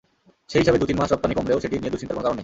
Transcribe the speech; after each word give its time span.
সেই 0.51 0.61
হিসাবে 0.61 0.77
দু-তিন 0.81 0.97
মাস 0.99 1.09
রপ্তানি 1.11 1.33
কমলেও 1.37 1.63
সেটি 1.63 1.75
নিয়ে 1.81 1.93
দুশ্চিন্তার 1.93 2.15
কোনো 2.17 2.25
কারণ 2.25 2.35
নেই। 2.35 2.39